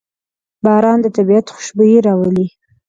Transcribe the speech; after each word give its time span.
باران 0.63 0.97
د 1.01 1.07
طبیعت 1.17 1.45
خوشبويي 1.55 1.99
راولي. 2.07 2.47